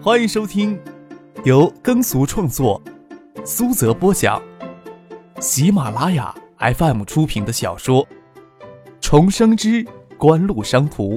[0.00, 0.80] 欢迎收听
[1.44, 2.80] 由耕俗创作、
[3.44, 4.40] 苏泽播讲、
[5.40, 8.06] 喜马拉雅 FM 出品的小说
[9.00, 9.84] 《重生之
[10.16, 11.16] 官路商途》，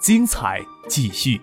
[0.00, 1.38] 精彩继续，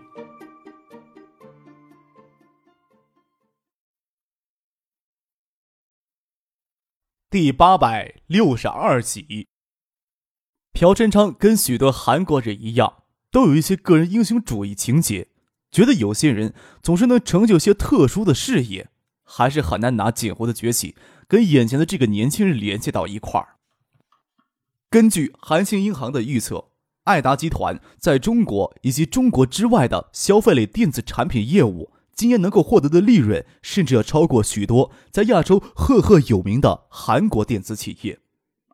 [7.30, 9.48] 第八百六十二集。
[10.74, 15.28] 朴真昌跟许多韩国人一样，都有一些个人英雄主义情节，
[15.74, 18.90] 觉得有些人总是能成就些特殊的事业，
[19.24, 20.96] 还是很难拿锦湖的崛起
[21.28, 23.56] 跟眼前的这个年轻人联系到一块儿。
[24.92, 26.66] 根据韩信银行的预测，
[27.06, 38.20] 爱达集团在中国以及中国之外的消费类电子产品业务，今年能够获得的利润，甚至要超过许多在亚洲赫赫有名的韩国电子企业。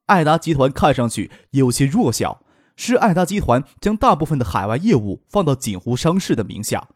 [0.07, 2.43] 爱达集团看上去有些弱小，
[2.81, 6.87] 是爱达集团将大部分的海外业务放到锦湖商事的名下，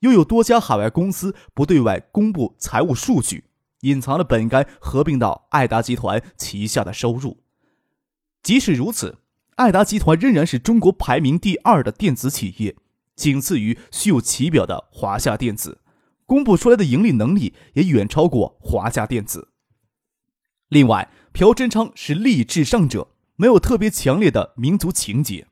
[0.00, 3.44] 又有多家海外公司不对外公布财务数据，
[3.80, 7.38] 隐藏了本该合并到爱达集团旗下的收入。
[8.42, 9.16] 即使如此，
[9.56, 12.76] 爱达集团仍然是中国排名第二的电子企业，
[13.16, 15.80] 仅次于虚有其表的华夏电子，
[16.26, 19.48] 公布出来的盈利能力也远超过华夏电子。
[20.68, 23.08] 另外，朴真昌是利益至上者，
[23.40, 25.46] 没有特别强烈的民族情结。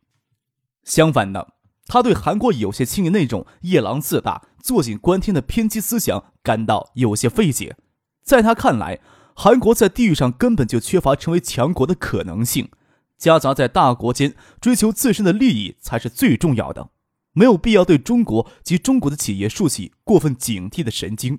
[0.85, 1.55] 相反的，
[1.87, 7.79] 他对韩国有些青年那种夜郎自大、坐井观天的偏激思想感到有些费解。
[8.23, 9.01] 在他看来，
[9.35, 12.69] 韩国在地域上根本就缺乏成为强国的可能性，
[13.17, 16.91] 夹杂在大国间追求自身的利益才是最重要的，
[17.33, 21.39] 没有必要对中国及中国的企业竖起过分警惕的神经。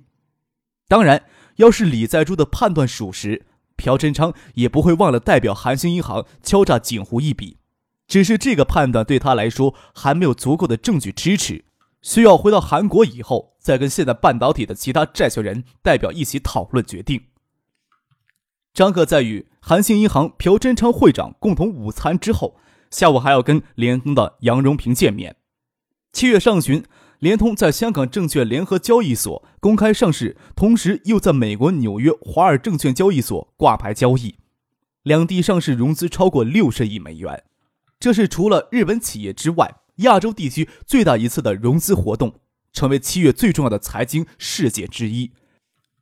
[0.87, 1.25] 当然，
[1.57, 3.45] 要是李在洙的判断属实。
[3.79, 7.57] 朴真昌也不会忘了代表韩兴银行敲诈锦湖一笔，
[8.07, 11.63] 只是这个判断对他来说还没有足够的证据支持，
[12.01, 17.21] 需要回到韩国以后再跟现在半导体的其他债权人代表一起讨论决定。
[18.73, 22.57] 张克在与韩兴银行朴真昌会长共同午餐之后，
[22.91, 25.37] 下午还要跟联通的杨荣平见面。
[26.11, 26.83] 七月上旬。
[27.19, 34.35] 联通在香港证券联合交易所公开上市，同时又在美国纽约华尔证券交易所挂牌交易，
[35.03, 37.43] 两地上市融资超过六十亿美元，
[37.99, 42.39] 这是除了日本企业之外，亚洲地区最大一次的融资活动，
[42.71, 45.31] 成为七月最重要的财经事件之一。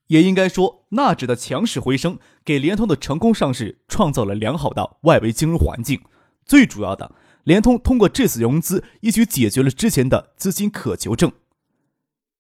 [0.08, 6.00] 也应该说，纳指的强势回升给联通的成功上市创造了良好的外围金融环境，
[6.46, 7.16] 最主要的。
[7.48, 11.32] 联通通过这次融资，一举解决了之前的资金渴求症。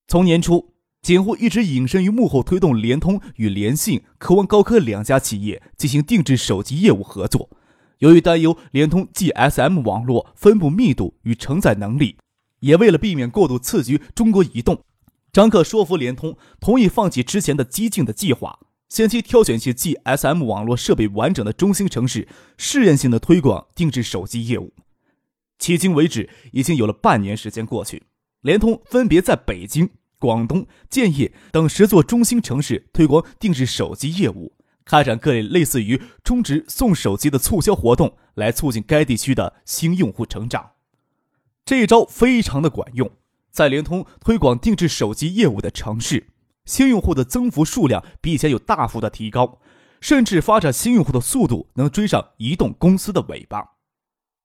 [0.06, 7.50] 从年初，锦湖一直隐身于幕后，推动联通与联信、科王高科两家企业进行定制手机业务合作。
[8.00, 12.18] 由于担忧联通 GSM 网络分布密度与承载能力，
[12.59, 14.81] 也为了避免过度刺激中国移动，
[15.31, 24.74] 张克说服联通同意放弃之前的激进的计划，先期挑选些 GSM 网络设备完整的中心城市，试验性的推广定制手机业务。
[25.59, 28.03] 迄今为止，已经有了半年时间过去，
[28.41, 34.53] 联通分别在北京、广东、建业等十座中心城市推广定制手机业务，
[34.85, 40.72] 开展各类类似于充值送手机的促销活动，来促进该地区的新用户成长。
[41.66, 43.12] 这一招非常的管用，
[43.51, 46.28] 在联通推广定制手机业务的城市，
[46.63, 49.59] 新用户的增幅数量比以前有大幅的提高，
[50.00, 53.77] 甚至发展新用户的速度能追上移动公司的尾巴。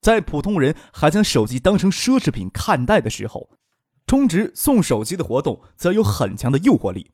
[0.03, 3.51] 在普通人还将手机当成奢侈品看待的时候，
[4.05, 7.13] 充值送手机的活动则有很强的诱惑力，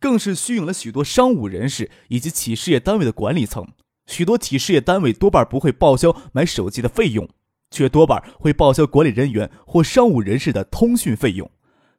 [0.00, 3.68] 更是吸引了许多商务人士以及企事业单位的管理层。
[4.08, 7.28] 许多企事业单位多半不会报销买手机的费用，
[7.70, 11.48] 却多半会报销管理人员或商务人士的通讯费用。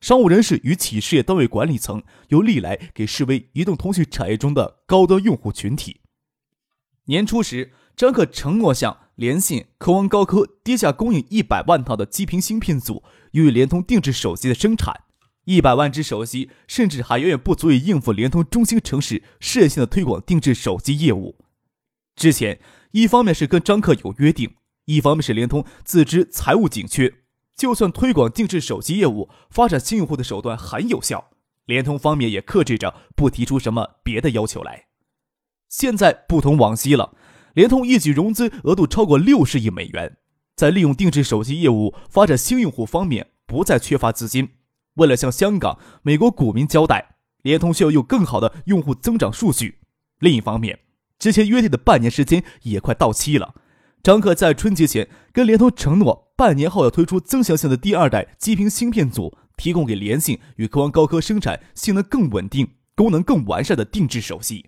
[0.01, 6.01] 商务人士与企事业单位管理层又历来给视为移动通讯产业中的高端用户群体。
[7.06, 9.05] 年初时，张克承诺向。
[9.16, 15.04] 联信、科王高科低价供应一百万套的基频芯片组，用于联通定制手机的生产。
[15.45, 21.38] 一百万只手机，甚至还远远不足以应付联通中心城市试验性的推广定制手机业务。
[22.16, 22.60] 之前，
[22.92, 24.56] 一方面是跟张克有约定，
[24.86, 27.13] 一方面是联通自知财务紧缺，
[27.56, 31.30] 就算推广定制手机业务，发展新用户的手段很有效，
[31.66, 34.88] 联通方面也克制着不提出什么别的要求来。
[35.69, 37.13] 现在不同往昔了。
[37.56, 40.18] 联通一举融资额度超过六十亿美元，
[40.56, 44.50] 在利用定制手机业务发展新用户方面不再缺乏资金。
[44.96, 49.80] 为了向香港、美国股民交代，联通需要有更好的用户增长数据。
[50.19, 50.80] 另一方面，
[51.18, 53.56] 之前约定的半年时间也快到期了。
[54.04, 64.66] 张克在春节前跟联通承诺，半年后要推出增强型的第二代基频芯片组，提供给联信与科王高科生产性能更稳定、功能更完善的定制手机。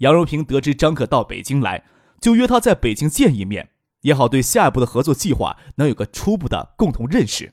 [0.00, 1.84] 杨荣平得知张克到北京来，
[2.20, 3.70] 就约他在北京见一面，
[4.00, 7.52] 也好对下一步的合作计划能有个初步的共同认识。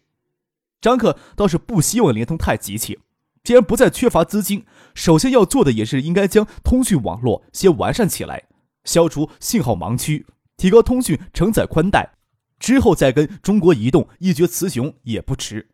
[0.79, 2.99] 张克倒是不希望联通太急切，
[3.44, 4.65] 既然不再缺乏资金，
[4.95, 8.44] 首先要做的也是应该将通讯网络先完善起来，
[8.85, 12.13] 消除信号盲区，提高通讯承载宽带，
[12.59, 15.67] 之后再跟中国移动一决雌雄也不迟。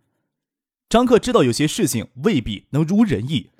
[0.89, 3.51] 张克知道有些事情未必能如人意。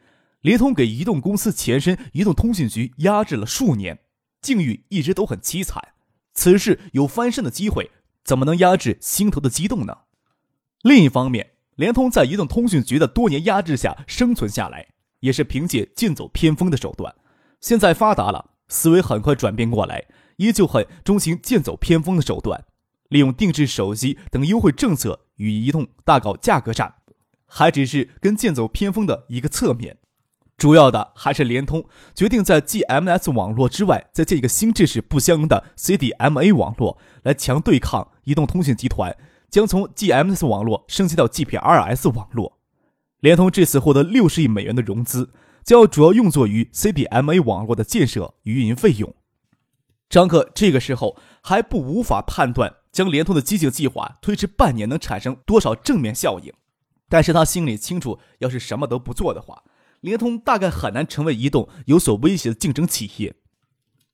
[0.44, 4.00] 联通给移动公司前身移动通信局压制了数年，
[4.42, 5.94] 境遇一直都很凄惨。
[6.34, 7.92] 此事有翻身的机会，
[8.26, 10.00] 怎么能压制心头的激动呢？
[10.82, 14.90] 另一方面，联通在移动通讯局的多年压制下生存下来，
[15.22, 17.16] 也是凭借剑走偏锋的手段。
[17.62, 20.04] 现在发达了，思维很快转变过来，
[20.36, 22.66] 依旧很钟情剑走偏锋的手段，
[23.08, 26.96] 利用定制手机等优惠政策与移动大搞价格战，
[27.46, 30.00] 还只是跟剑走偏锋的一个侧面。
[30.58, 31.84] 主要的还是联通
[32.16, 39.18] 决定在 GMS 网络之外再建一个新制式不相容的 CDMA 网络，来强对抗移动通信集团
[39.50, 42.60] 将从 GMS 网络升级到 GPRS 网络。
[43.20, 45.32] 联通这次获得六十亿美元的融资，
[45.64, 49.14] 将主要用作于 CDMA 网络的建设与运营费用。
[50.10, 56.54] 张克这个时候还不无法判断将联通的激进计划推迟半年能产生多少正面效应，
[57.10, 59.64] 但是他心里清楚，要是什么都不做的话。
[60.04, 63.34] 联通大概很难成为移动有所威胁的竞争企业。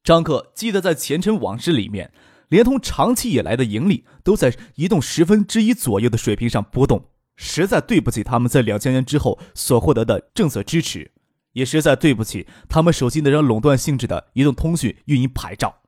[0.04, 2.14] 张克记得在前尘往事里面，
[2.48, 11.12] 联通长期以来的盈利都在移动十分之一左右的水平上波动，实在对不起他们在两千年之后所获得的政策支持，
[11.54, 15.82] 也实在对不起他们手机那张垄断性质的移动通讯运营牌照。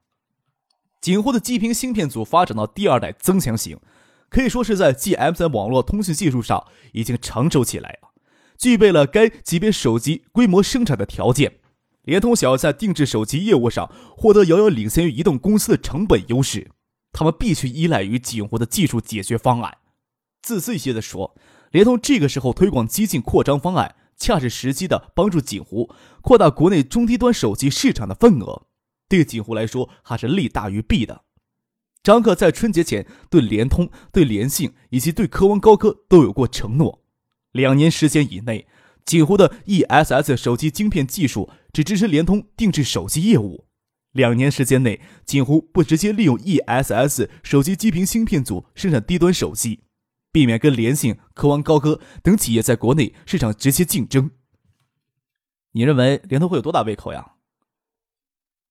[1.00, 3.80] 景湖的基频芯片组发展到第二代增强型，
[4.30, 8.10] 可以说是在 GMS 网络通讯技术上已经成熟起来了。
[8.61, 11.57] 具备了该级别手机规模生产的条件，
[12.03, 16.69] 联通想要在定制手机业务上获得遥遥领先于移动公司的成本优势，
[17.11, 19.79] 他们必须依赖于景湖的技术解决方案。
[20.43, 21.35] 自私一些的说，
[21.71, 25.89] 联通这个时候推广激进扩张方案，恰是时机的帮助景湖
[26.21, 28.67] 扩大国内中低端手机市场的份额，
[29.09, 31.23] 对景湖来说还是利大于弊的。
[32.03, 37.00] 张克在春节前对联通、对联信以及对科王高科都有过承诺。
[37.51, 38.68] 两年时间以内，
[39.06, 43.68] 锦湖的 ESS 手机晶片技术只支持联通定制手机业务。
[44.12, 49.83] 两年时间内，锦湖不直接利用 ESS 手机基频芯片组生产低端手机，
[50.31, 54.31] 避免跟联信、科王高科等企业在国内市场直接竞争。
[55.71, 57.36] 你认为联通会有多大胃口呀？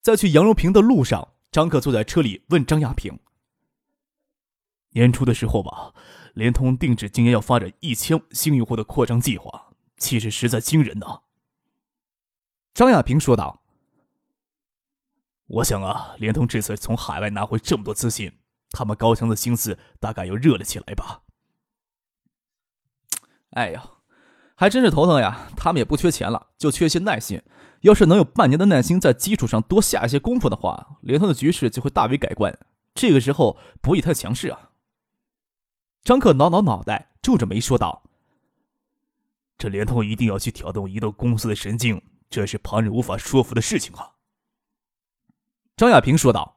[0.02, 3.18] 在去杨荣平的路上，张克坐在车里问张亚平
[4.92, 5.94] ：“年初的时候吧。”
[6.34, 11.20] 联通定制今年要发展一千新用户的扩张计划，气势实在惊人呐。
[12.72, 13.62] 张亚平说道
[15.46, 18.32] ：“我想啊，联通这次从海外拿回这么多资金，
[18.70, 21.22] 他们高层的心思大概又热了起来吧。”
[23.50, 23.84] 哎呀，
[24.54, 25.48] 还真是头疼呀！
[25.56, 27.42] 他们也不缺钱了，就缺些耐心。
[27.80, 32.56] 要是能有半年的耐心，在基础上多下一些功夫的话，联通的局势就会大为改观。
[32.94, 34.69] 这个时候不宜太强势啊。
[36.02, 38.02] 张克挠挠脑袋，皱着眉说道
[39.58, 44.12] ：“这联通一定要去挑动移动公司的神经，这是旁人无法说服的事情啊。”
[45.76, 46.56] 张亚平说道：“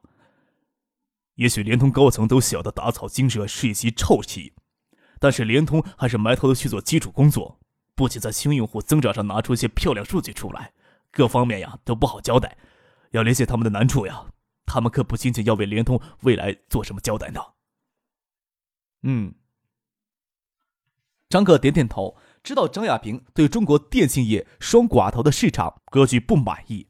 [1.36, 4.54] 也许联通高层都晓得打草惊蛇是一袭臭棋，
[5.20, 7.60] 但是联通还是埋头的去做基础工作，
[7.94, 10.72] 不仅在新用户增长上拿出一些漂亮数据出来，
[11.10, 12.56] 各方面呀都不好交代。
[13.10, 14.24] 要联系他们的难处呀，
[14.64, 17.40] 他们可不仅仅要为联通未来做什么交代呢。”
[19.04, 19.34] 嗯，
[21.28, 26.88] 张克点点头，知道张亚平对中国电信业双寡头的市场格局不满意，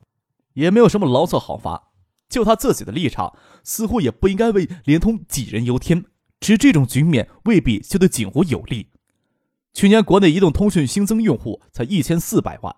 [0.54, 1.90] 也没有什么牢骚好发。
[2.28, 6.04] 就他自己的立场，似乎也不应该为联通杞人忧天。
[6.40, 8.90] 只这种局面未必就对景湖有利。
[9.72, 12.74] 去年国内移动通讯新增用户才一千四百万，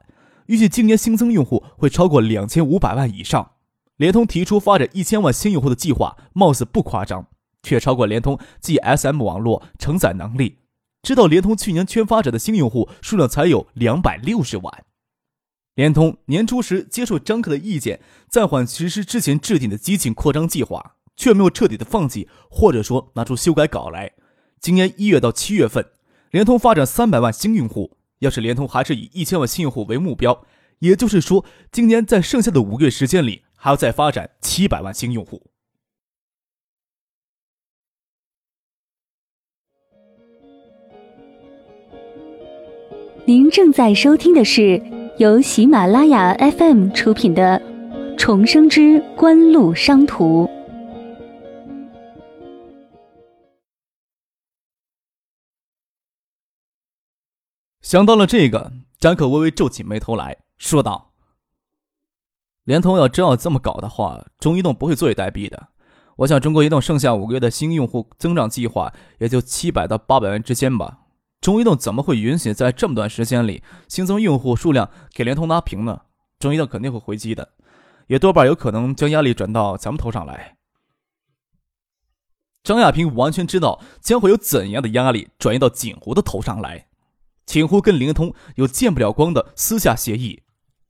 [0.47, 3.52] 预计今年新增用户会超过两千五百万以上。
[3.97, 7.28] 联通提出发展一千万新用户的计划，貌似不夸张。
[7.66, 10.58] 却超过联通 GSM 网络承载能力。
[11.02, 14.85] 知道联通去年圈发展的新用户数量才有两百六十万。
[15.75, 24.12] 联通年初时接受张克的意见，暂缓实施之前制定的激进扩张计划，却没有彻底的放弃，或者说拿出修改稿来。
[24.61, 25.85] 今年一月到七月份，
[26.30, 27.96] 联通发展三百万新用户。
[28.20, 30.46] 要是联通还是以一千万新用户为目标，
[30.78, 35.50] 也就是说，今年在剩下的五个月时间里，还要再发展七百万新用户。
[43.28, 44.80] 您正在收听的是
[45.18, 47.61] 由喜马拉雅 FM 出品的
[48.16, 50.45] 《重生之官路商途》。
[57.83, 61.12] 想到了这个，张可微微皱起眉头来说道
[62.62, 65.71] ：“联通要真要这么搞的话，中移动不会坐以待毙的。
[66.18, 71.00] 我想，中国移动剩下五个月的新用户增长计划也就七百到八百万之间吧。”
[71.47, 76.00] 中移动怎么会允许在这么短时间里新增用户数量给联通拉平呢？
[76.41, 77.53] 中移动肯定会回击的，
[78.09, 80.57] 也多半有可能将压力转到咱们头上来。
[82.65, 86.88] 张亚平完全知道将会有怎样的压力转移到锦湖的头上来。
[87.45, 90.43] 锦湖跟联通有见不了光的私下协议，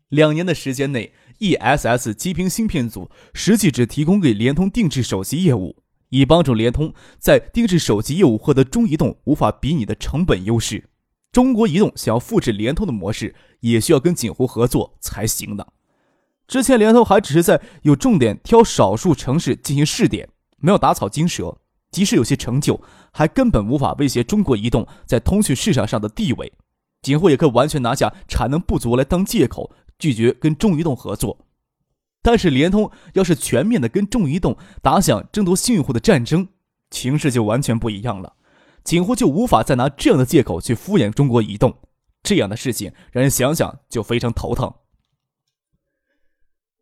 [0.09, 5.83] 两年的时间内，ESS 基频芯片组实际只提供给联通定制手机业务。
[6.11, 10.89] 以帮助联通在定制手机业务获得中移动无法比拟的成本优势。
[11.33, 15.67] 中国移动想要复制联通的模式，也需要跟锦湖合作才行的。
[16.49, 21.59] 之前联通还只是在有重点挑少数城市进行试点，没有打草惊蛇。
[21.91, 22.81] 即使有些成就，
[23.13, 26.53] 还根本无法威胁中国移动在通讯市场上的地位。
[27.03, 31.39] 锦湖也可完全拿下产能不足来当借口，拒绝跟中移动合作。
[32.27, 36.49] 但是联通要是全面的跟中移动打响争夺新用户的战争，
[36.91, 38.35] 情势就完全不一样了。
[38.83, 41.79] 锦湖就无法再拿这样的借口去敷衍中国移动，
[42.25, 44.75] 这样的事情让人想想就非常头疼。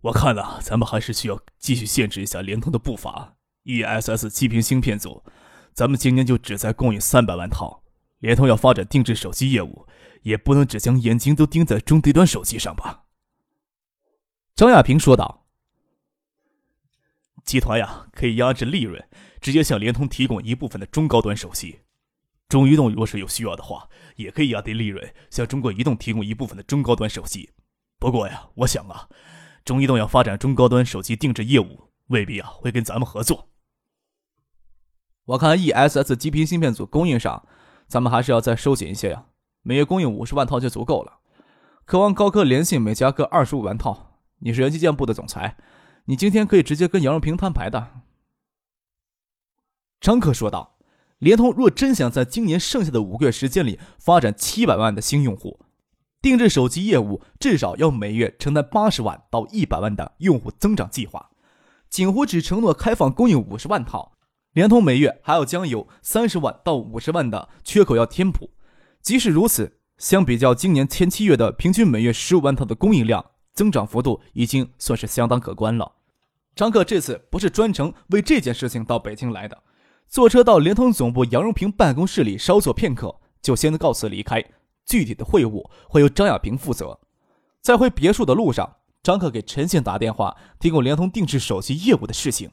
[0.01, 3.37] 我看呢，咱们还是需要继续限制一下联通的步伐。
[3.65, 5.23] ESS 基频芯片组，
[5.75, 7.83] 咱们今年就只在供应三百万套。
[8.21, 9.87] 联通要发展定制手机业务，
[10.23, 13.04] 也不能只将眼睛都盯在中低端手机上吧。
[14.57, 15.47] 张亚平说道
[17.45, 19.05] ：“集团呀，可以压制利润，
[19.41, 21.81] 直接向联通提供一部分的中高端手机。
[22.49, 27.51] 中移动若是有需要的话，也可以压低利润，向中国移动提供一部分的中高端手机。
[27.99, 29.09] 不过呀，我想啊，
[29.65, 33.49] 中移动要发展中高端手机定制业务，未必啊会跟咱们合作。
[35.25, 37.45] 我看 ESS 基频芯片组供应上，
[37.89, 39.27] 咱们还是要再收紧一些呀，
[39.63, 41.19] 每月供应五十万套就足够了。
[41.85, 44.13] 渴望高科联信每家各二十五万套。”
[44.45, 45.57] 你是元器件部的总裁，
[46.05, 48.03] 你今天可以直接跟杨荣平摊牌的。”
[50.01, 50.73] 张克说道。
[51.19, 55.59] 联通若真想在今年剩下的五个月时间里发展七百万的新用户，
[56.21, 61.31] 定制手机业务至少要每月承担八十万到一百万的用户增长计划。
[61.89, 64.19] 锦湖只承诺开放供应五十万套，
[64.53, 68.51] 联通每月还要将有三十万到五十万的缺口要填补。
[69.01, 73.31] 即使如此，相比较今年前七月的平均每月十五万套的供应量。
[73.55, 75.93] 增长幅度已经算是相当可观了。
[76.55, 79.63] 张克这次不是专程为这件事情到北京来的，
[80.07, 84.45] 坐车到联通总部杨荣平办公室里稍作片刻，就先告辞离开。
[84.85, 87.01] 具体的会务会由张亚平负责。
[87.63, 92.51] 在回别墅的路上，张克给陈信打电话，提供联通定制手机业务的事情。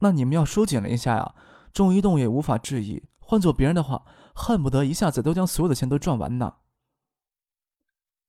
[0.00, 1.34] 那你们要收紧了一下呀，
[1.72, 3.04] 中移动也无法质疑。
[3.20, 4.04] 换做别人的话，
[4.34, 6.54] 恨不得一下子都将所有的钱都赚完呢。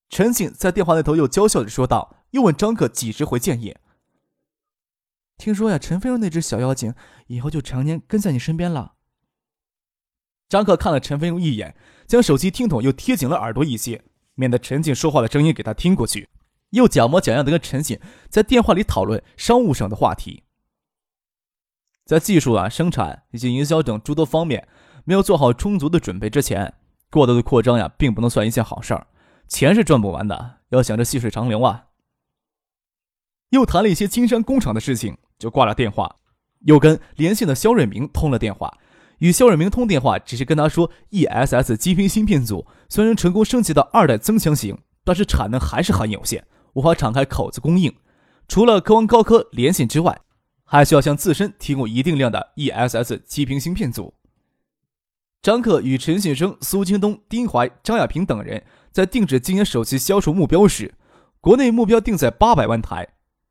[0.09, 3.79] 陈信在电话那头又娇笑着说道，又问张克几时回建业。
[5.37, 6.93] 听说呀，陈飞荣那只小妖精
[7.27, 8.95] 以后就常年跟在你身边了。
[10.49, 11.75] 张克看了陈飞荣一眼，
[12.07, 16.27] 将手机听筒又贴紧了耳朵一些，免得陈静说话的声音给他听过去，
[16.71, 17.99] 又假模假样的跟陈信
[18.29, 20.43] 在电话里讨论商务上的话题。
[22.03, 24.67] 在技术啊、生产以及营销等诸多方面
[25.05, 26.73] 没有做好充足的准备之前，
[27.11, 29.05] 过多的扩张呀，并不能算一件好事儿。
[29.49, 31.87] 钱是赚不完的，要想着细水长流啊。
[33.49, 36.17] 又谈了一些金山工厂的事情，就挂了电话。
[36.65, 38.77] 又跟联信的肖瑞明通了电话，
[39.17, 47.93] 与肖瑞明通电话，只是跟他说，ESS 基频芯片组虽然成功升级到二代增强型，但是产能还是很有限，无法敞开口子供应。
[48.47, 50.21] 除了科王高科、联信之外，
[50.63, 54.13] 还需要向自身提供一定量的 ESS 基频芯片组。
[55.41, 58.63] 张克与陈信生、苏京东、丁怀、张亚平等人。
[58.91, 60.95] 在定制今年手机销售目标时，
[61.39, 63.07] 国内目标定在八百万台。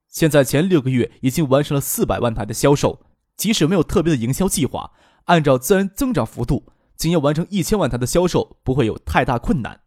[0.08, 3.00] 现在前六个月已经完成了四百万台的销售，
[3.36, 4.90] 即使没有特别的营销计划，
[5.24, 6.64] 按照自然增长幅度，
[6.96, 9.80] 今年完成一千万台的销售不会有太大困难。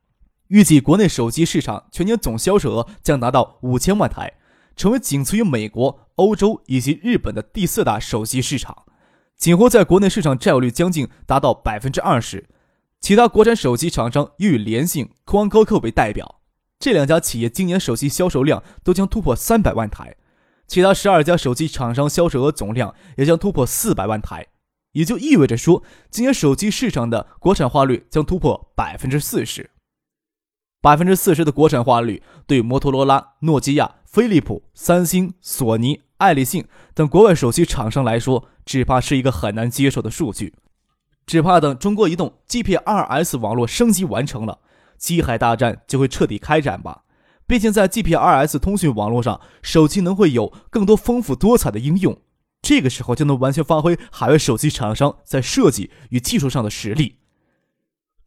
[0.47, 4.33] 预计国内手机市场全年总销售额将达到五千万台，
[4.75, 8.83] 成为仅次于美国、欧洲以及日本的第四大手机市场。
[9.37, 12.47] 锦湖在国内市场占有率将近达到百分之二十。
[13.01, 16.39] 其他国产手机厂商又以联信、科王高科为代表，
[16.77, 20.15] 这两家企业今年手机销售量都将突破三百万台，
[20.67, 24.45] 其他十二家手机厂商销售额总量也将突破四百万台。
[24.91, 25.81] 也就意味着说，
[26.11, 29.71] 今年手机市场的国产化率将突破百分之四十。
[30.79, 40.53] 百分之四十的国产化率，对摩托罗拉、诺基亚、飞利浦、三星、索尼、爱立信等国外手机厂商来说，只怕是一个很难接受的数据。
[41.31, 44.59] 只怕等中国移动 GPRS 网络升级完成了，
[44.97, 47.03] 机海大战就会彻底开展吧。
[47.47, 52.19] 毕竟在 GPRS 通讯网络上，手机能会有更多丰富多彩的应用。
[52.61, 57.19] 这个时候就能完全发挥海外手机厂商在设计与技术上的实力。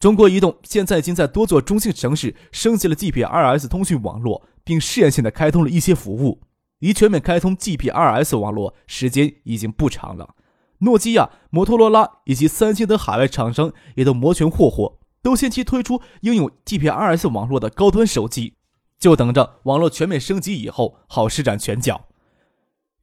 [0.01, 6.41] 中国移动现在已经在多座中心城市升级了 GPRS 通讯网络，并试验性的开通了一些服务。
[6.79, 10.37] 离全面开通 GPRS 网络时间已经不长了。
[10.85, 18.55] 诺基亚、摩托罗拉以及三星等海外厂商也都摩拳霍霍，都先期推出拥有 GPRS 网络的高端手机，
[18.99, 22.07] 就等着网络全面升级以后好施展拳脚。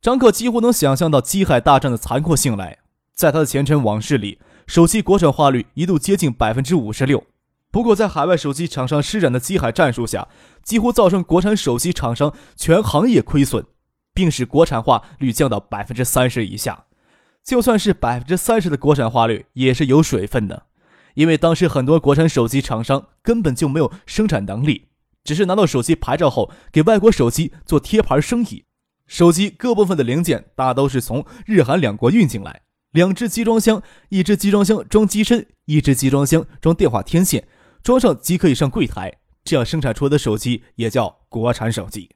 [0.01, 2.79] 张克几乎能想象到机海大战的残酷性来，
[3.13, 7.23] 在他的前尘往事里，手机国产化率一度接近百分之五十六。
[7.71, 10.27] 不过，在海外手机厂商施展的机海战术下，
[10.63, 13.65] 几乎造成国产手机厂商全行业亏损，
[14.13, 16.85] 并使国产化率降到百分之三十以下。
[17.43, 20.67] 就算是百分之三十的国产化率，也是有水分的，
[21.15, 24.89] 因为当时很多国产手机厂商根本就没有生产能力，
[25.23, 28.65] 只是拿到手机牌照后给外国手机做贴牌生意。
[29.07, 37.45] 手机各部分的零件大都是从日韩两国运进来，两只集装箱，一只集装箱装机身，一只集装箱装电话天线，
[37.83, 39.17] 装上即可以上柜台。
[39.43, 42.11] 这样生产出来的手机也叫国产手机。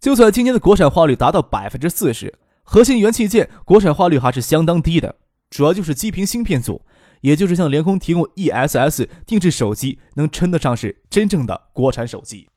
[0.00, 5.16] 就算今年的国产化率达到百分之四十，核心元器件国产化率还是相当低的，
[5.50, 6.82] 主要就是基频芯片组，
[7.20, 12.48] 也就是向联通提供 ESS 定制手机，能称得上是真正的国产手机。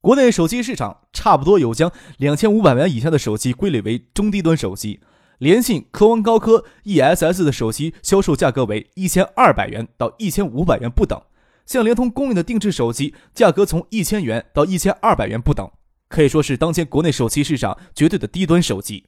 [0.00, 5.00] 国内手机市场差不多有将两千五百元以下的手机归类为中低端手机，
[5.38, 11.20] 联信、科王高科 ESS 的手机销售价格为一千二百元到一千五百元不等，
[11.64, 15.70] 像联通供应的定制手机价格从一千元到一千二百元不等，
[16.08, 19.04] 可以说是当前国内手机市场绝对的低端手机。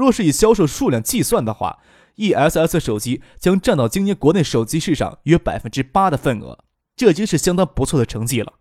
[0.00, 1.80] 若是以销售数量计算的话
[2.16, 6.64] ，ESS 手机将占到今年国内手机市场约百分之八的份额，
[6.96, 8.54] 这已经是相当不错的成绩了。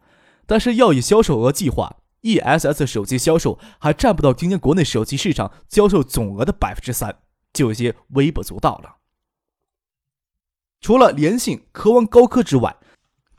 [0.46, 7.20] 但是要以销售额计划，ESS 手机销售还占不到今年国内手机市场销售总额的百分之三，
[7.54, 8.98] 就有些微不足道了。
[10.82, 12.76] 除了联信、科王高科之外，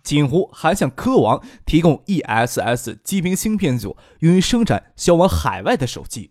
[0.03, 6.31] 锦湖还向科王提供 ESS 基频芯片组，用于生产销往海外的手机。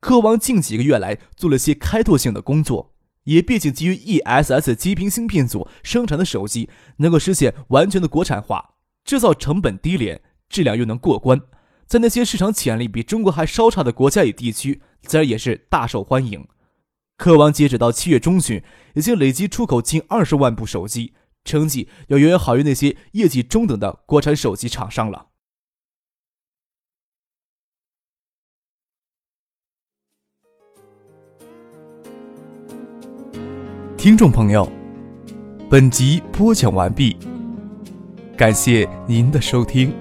[0.00, 8.74] 科王近几个月来做了些开拓性的工作，也毕竟基于 ESS 基频芯片组生产的手机能够实现完全的国产化。
[9.04, 11.40] 制造成本低廉，质量又能过关，
[11.86, 16.46] 在那些市场潜力比中国还稍差的国家与地区，自然也是大受欢迎。
[17.16, 18.62] 科王截止到七月中旬，
[18.94, 25.28] 已经累计出口近二十万部手机，成绩要远远好于那些业绩中等的国产手机厂商了。
[33.98, 34.70] 听众朋友，
[35.68, 37.16] 本集播讲完毕。
[38.36, 39.92] 感谢您的收听。